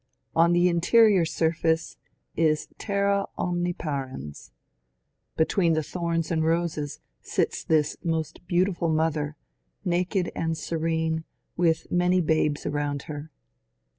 On 0.35 0.51
the 0.51 0.67
interior 0.67 1.25
surface 1.25 1.95
is 2.35 2.65
^^ 2.75 2.75
Terra 2.79 3.27
Omniparens." 3.37 4.49
Between 5.37 5.73
the 5.73 5.83
thorns 5.83 6.31
and 6.31 6.41
the 6.41 6.47
roses 6.47 6.99
sits 7.21 7.63
this 7.63 7.95
most 8.03 8.47
beautiful 8.47 8.89
Mother, 8.89 9.35
naked 9.85 10.31
and 10.35 10.57
serene, 10.57 11.23
with 11.55 11.85
many 11.91 12.19
babes 12.19 12.65
around 12.65 13.03
her. 13.03 13.29